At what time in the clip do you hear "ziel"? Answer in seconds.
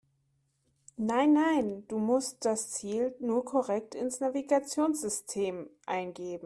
2.71-3.13